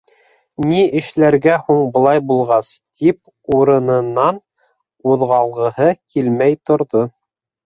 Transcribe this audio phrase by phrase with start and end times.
[0.69, 2.69] Ни эшләргә һуң былай булғас?—
[3.01, 4.41] тип урынынан
[5.05, 7.07] ҡуҙғалғыһы килмәй торҙо.